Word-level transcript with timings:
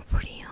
For 0.00 0.20
frío. 0.20 0.51